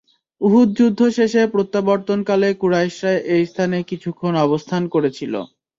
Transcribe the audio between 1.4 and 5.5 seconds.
প্রত্যাবর্তনকালে কুরাইশরা এস্থানে কিছুক্ষণ অবস্থান করেছিল।